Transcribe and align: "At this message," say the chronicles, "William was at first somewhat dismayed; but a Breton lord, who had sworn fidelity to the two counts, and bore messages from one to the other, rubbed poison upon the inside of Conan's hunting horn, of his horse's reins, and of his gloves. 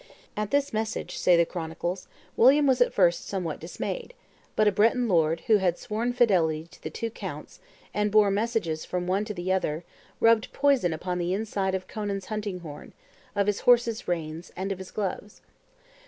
"At 0.35 0.49
this 0.49 0.73
message," 0.73 1.15
say 1.15 1.37
the 1.37 1.45
chronicles, 1.45 2.07
"William 2.35 2.65
was 2.65 2.81
at 2.81 2.91
first 2.91 3.27
somewhat 3.27 3.59
dismayed; 3.59 4.15
but 4.55 4.67
a 4.67 4.71
Breton 4.71 5.07
lord, 5.07 5.41
who 5.41 5.57
had 5.57 5.77
sworn 5.77 6.11
fidelity 6.11 6.63
to 6.71 6.81
the 6.81 6.89
two 6.89 7.11
counts, 7.11 7.59
and 7.93 8.09
bore 8.09 8.31
messages 8.31 8.83
from 8.83 9.05
one 9.05 9.25
to 9.25 9.33
the 9.35 9.51
other, 9.53 9.83
rubbed 10.19 10.51
poison 10.53 10.91
upon 10.91 11.19
the 11.19 11.35
inside 11.35 11.75
of 11.75 11.87
Conan's 11.87 12.25
hunting 12.33 12.61
horn, 12.61 12.93
of 13.35 13.45
his 13.45 13.59
horse's 13.59 14.07
reins, 14.07 14.51
and 14.55 14.71
of 14.71 14.79
his 14.79 14.89
gloves. 14.89 15.41